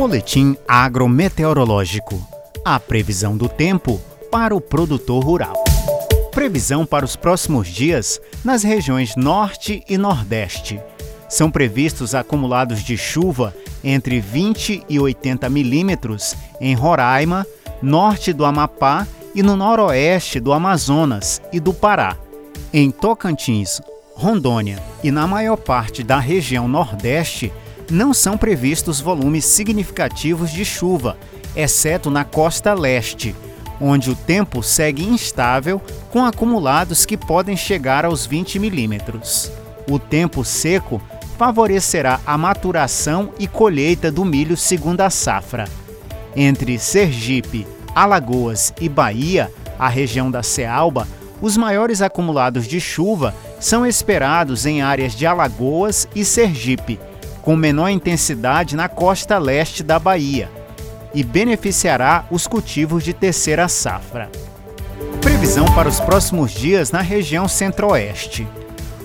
Boletim 0.00 0.56
agrometeorológico. 0.66 2.26
A 2.64 2.80
previsão 2.80 3.36
do 3.36 3.50
tempo 3.50 4.00
para 4.30 4.56
o 4.56 4.58
produtor 4.58 5.22
rural. 5.22 5.62
Previsão 6.32 6.86
para 6.86 7.04
os 7.04 7.16
próximos 7.16 7.68
dias 7.68 8.18
nas 8.42 8.62
regiões 8.62 9.14
Norte 9.14 9.84
e 9.86 9.98
Nordeste. 9.98 10.80
São 11.28 11.50
previstos 11.50 12.14
acumulados 12.14 12.82
de 12.82 12.96
chuva 12.96 13.54
entre 13.84 14.20
20 14.20 14.84
e 14.88 14.98
80 14.98 15.50
milímetros 15.50 16.34
em 16.62 16.74
Roraima, 16.74 17.46
norte 17.82 18.32
do 18.32 18.46
Amapá 18.46 19.06
e 19.34 19.42
no 19.42 19.54
noroeste 19.54 20.40
do 20.40 20.54
Amazonas 20.54 21.42
e 21.52 21.60
do 21.60 21.74
Pará. 21.74 22.16
Em 22.72 22.90
Tocantins, 22.90 23.82
Rondônia 24.14 24.82
e 25.04 25.10
na 25.10 25.26
maior 25.26 25.58
parte 25.58 26.02
da 26.02 26.18
região 26.18 26.66
Nordeste, 26.66 27.52
não 27.90 28.14
são 28.14 28.38
previstos 28.38 29.00
volumes 29.00 29.44
significativos 29.44 30.50
de 30.50 30.64
chuva, 30.64 31.16
exceto 31.56 32.10
na 32.10 32.24
costa 32.24 32.72
leste, 32.72 33.34
onde 33.80 34.10
o 34.10 34.14
tempo 34.14 34.62
segue 34.62 35.04
instável 35.04 35.80
com 36.10 36.24
acumulados 36.24 37.04
que 37.04 37.16
podem 37.16 37.56
chegar 37.56 38.04
aos 38.04 38.26
20 38.26 38.58
milímetros. 38.58 39.50
O 39.88 39.98
tempo 39.98 40.44
seco 40.44 41.00
favorecerá 41.38 42.20
a 42.26 42.36
maturação 42.36 43.30
e 43.38 43.46
colheita 43.46 44.12
do 44.12 44.24
milho 44.24 44.56
segunda 44.56 45.08
safra. 45.08 45.64
Entre 46.36 46.78
Sergipe, 46.78 47.66
Alagoas 47.94 48.72
e 48.80 48.88
Bahia, 48.88 49.50
a 49.78 49.88
região 49.88 50.30
da 50.30 50.42
Cealba, 50.42 51.08
os 51.40 51.56
maiores 51.56 52.02
acumulados 52.02 52.66
de 52.68 52.78
chuva 52.78 53.34
são 53.58 53.86
esperados 53.86 54.66
em 54.66 54.82
áreas 54.82 55.14
de 55.14 55.26
Alagoas 55.26 56.06
e 56.14 56.24
Sergipe, 56.24 57.00
com 57.42 57.56
menor 57.56 57.88
intensidade 57.88 58.76
na 58.76 58.88
costa 58.88 59.38
leste 59.38 59.82
da 59.82 59.98
Bahia, 59.98 60.50
e 61.14 61.22
beneficiará 61.22 62.24
os 62.30 62.46
cultivos 62.46 63.02
de 63.02 63.12
terceira 63.12 63.68
safra. 63.68 64.30
Previsão 65.20 65.64
para 65.74 65.88
os 65.88 66.00
próximos 66.00 66.52
dias 66.52 66.90
na 66.90 67.00
região 67.00 67.48
centro-oeste. 67.48 68.46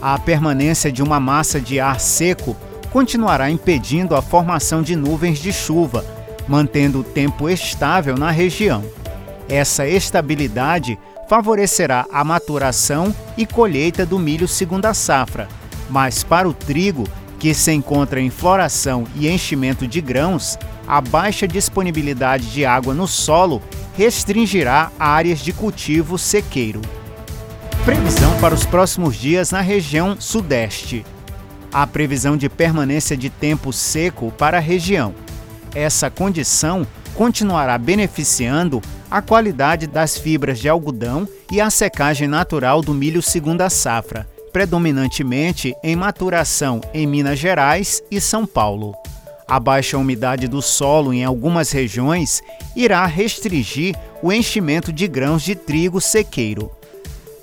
A 0.00 0.18
permanência 0.18 0.92
de 0.92 1.02
uma 1.02 1.18
massa 1.18 1.60
de 1.60 1.80
ar 1.80 1.98
seco 1.98 2.56
continuará 2.90 3.50
impedindo 3.50 4.14
a 4.14 4.22
formação 4.22 4.82
de 4.82 4.94
nuvens 4.94 5.38
de 5.38 5.52
chuva, 5.52 6.04
mantendo 6.46 7.00
o 7.00 7.04
tempo 7.04 7.48
estável 7.48 8.16
na 8.16 8.30
região. 8.30 8.84
Essa 9.48 9.86
estabilidade 9.86 10.98
favorecerá 11.28 12.06
a 12.12 12.22
maturação 12.22 13.14
e 13.36 13.46
colheita 13.46 14.04
do 14.04 14.18
milho 14.18 14.46
segunda 14.46 14.92
safra, 14.92 15.48
mas 15.88 16.22
para 16.22 16.48
o 16.48 16.52
trigo, 16.52 17.04
que 17.44 17.52
se 17.52 17.72
encontra 17.72 18.22
em 18.22 18.30
floração 18.30 19.04
e 19.14 19.28
enchimento 19.28 19.86
de 19.86 20.00
grãos, 20.00 20.58
a 20.88 20.98
baixa 20.98 21.46
disponibilidade 21.46 22.50
de 22.50 22.64
água 22.64 22.94
no 22.94 23.06
solo 23.06 23.62
restringirá 23.98 24.90
áreas 24.98 25.40
de 25.40 25.52
cultivo 25.52 26.16
sequeiro. 26.16 26.80
Previsão 27.84 28.34
para 28.40 28.54
os 28.54 28.64
próximos 28.64 29.14
dias 29.14 29.50
na 29.50 29.60
região 29.60 30.16
Sudeste. 30.18 31.04
A 31.70 31.86
previsão 31.86 32.34
de 32.34 32.48
permanência 32.48 33.14
de 33.14 33.28
tempo 33.28 33.74
seco 33.74 34.32
para 34.38 34.56
a 34.56 34.60
região. 34.60 35.14
Essa 35.74 36.08
condição 36.08 36.86
continuará 37.14 37.76
beneficiando 37.76 38.80
a 39.10 39.20
qualidade 39.20 39.86
das 39.86 40.16
fibras 40.16 40.58
de 40.58 40.66
algodão 40.70 41.28
e 41.52 41.60
a 41.60 41.68
secagem 41.68 42.26
natural 42.26 42.80
do 42.80 42.94
milho 42.94 43.20
segunda 43.20 43.68
safra, 43.68 44.26
predominantemente 44.54 45.74
em 45.82 45.96
maturação 45.96 46.80
em 46.94 47.08
Minas 47.08 47.40
Gerais 47.40 48.00
e 48.08 48.20
São 48.20 48.46
Paulo. 48.46 48.94
A 49.48 49.58
baixa 49.58 49.98
umidade 49.98 50.46
do 50.46 50.62
solo 50.62 51.12
em 51.12 51.24
algumas 51.24 51.72
regiões 51.72 52.40
irá 52.76 53.04
restringir 53.04 53.96
o 54.22 54.32
enchimento 54.32 54.92
de 54.92 55.08
grãos 55.08 55.42
de 55.42 55.56
trigo 55.56 56.00
sequeiro. 56.00 56.70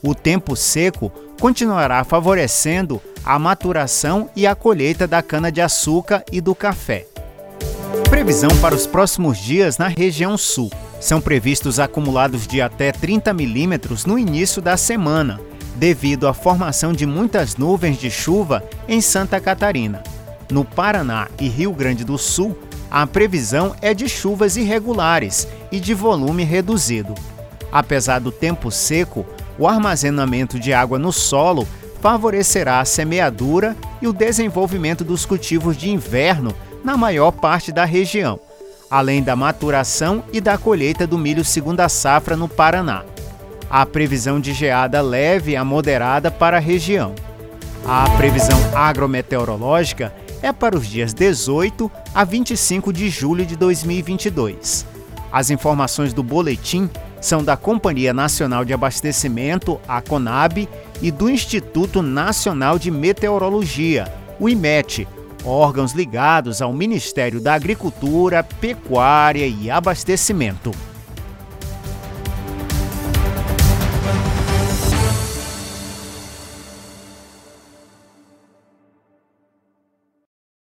O 0.00 0.14
tempo 0.14 0.54
seco 0.54 1.10
continuará 1.40 2.04
favorecendo 2.04 3.02
a 3.24 3.40
maturação 3.40 4.30
e 4.36 4.46
a 4.46 4.54
colheita 4.54 5.04
da 5.04 5.20
cana-de-açúcar 5.20 6.24
e 6.30 6.40
do 6.40 6.54
café. 6.54 7.08
Previsão 8.08 8.50
para 8.60 8.74
os 8.74 8.86
próximos 8.86 9.36
dias 9.36 9.78
na 9.78 9.88
região 9.88 10.38
sul. 10.38 10.70
São 11.00 11.20
previstos 11.20 11.80
acumulados 11.80 12.46
de 12.46 12.62
até 12.62 12.92
30 12.92 13.34
milímetros 13.34 14.04
no 14.04 14.16
início 14.16 14.62
da 14.62 14.76
semana, 14.76 15.40
devido 15.80 16.28
à 16.28 16.34
formação 16.34 16.92
de 16.92 17.06
muitas 17.06 17.56
nuvens 17.56 17.96
de 17.96 18.10
chuva 18.10 18.62
em 18.86 19.00
Santa 19.00 19.40
Catarina. 19.40 20.02
No 20.50 20.62
Paraná 20.62 21.28
e 21.40 21.48
Rio 21.48 21.72
Grande 21.72 22.04
do 22.04 22.18
Sul, 22.18 22.54
a 22.90 23.06
previsão 23.06 23.74
é 23.80 23.94
de 23.94 24.06
chuvas 24.06 24.58
irregulares 24.58 25.48
e 25.72 25.80
de 25.80 25.94
volume 25.94 26.44
reduzido. 26.44 27.14
Apesar 27.72 28.18
do 28.18 28.30
tempo 28.30 28.70
seco, 28.70 29.24
o 29.58 29.66
armazenamento 29.66 30.60
de 30.60 30.74
água 30.74 30.98
no 30.98 31.10
solo 31.10 31.66
favorecerá 32.02 32.80
a 32.80 32.84
semeadura 32.84 33.74
e 34.02 34.06
o 34.06 34.12
desenvolvimento 34.12 35.02
dos 35.02 35.24
cultivos 35.24 35.78
de 35.78 35.88
inverno 35.88 36.54
na 36.84 36.94
maior 36.94 37.30
parte 37.30 37.72
da 37.72 37.86
região, 37.86 38.38
além 38.90 39.22
da 39.22 39.34
maturação 39.34 40.22
e 40.30 40.42
da 40.42 40.58
colheita 40.58 41.06
do 41.06 41.16
milho 41.16 41.42
segunda 41.42 41.88
safra 41.88 42.36
no 42.36 42.48
Paraná. 42.48 43.02
A 43.70 43.86
previsão 43.86 44.40
de 44.40 44.52
geada 44.52 45.00
leve 45.00 45.54
a 45.54 45.64
moderada 45.64 46.28
para 46.28 46.56
a 46.56 46.60
região. 46.60 47.14
A 47.86 48.10
previsão 48.16 48.58
agrometeorológica 48.74 50.12
é 50.42 50.52
para 50.52 50.76
os 50.76 50.88
dias 50.88 51.14
18 51.14 51.88
a 52.12 52.24
25 52.24 52.92
de 52.92 53.08
julho 53.08 53.46
de 53.46 53.54
2022. 53.54 54.84
As 55.30 55.50
informações 55.50 56.12
do 56.12 56.20
boletim 56.20 56.90
são 57.20 57.44
da 57.44 57.56
Companhia 57.56 58.12
Nacional 58.12 58.64
de 58.64 58.72
Abastecimento, 58.74 59.80
a 59.86 60.00
CONAB, 60.00 60.68
e 61.00 61.12
do 61.12 61.30
Instituto 61.30 62.02
Nacional 62.02 62.76
de 62.76 62.90
Meteorologia, 62.90 64.12
o 64.40 64.48
IMET, 64.48 65.06
órgãos 65.44 65.92
ligados 65.92 66.60
ao 66.60 66.72
Ministério 66.72 67.40
da 67.40 67.54
Agricultura, 67.54 68.42
Pecuária 68.42 69.46
e 69.46 69.70
Abastecimento. 69.70 70.72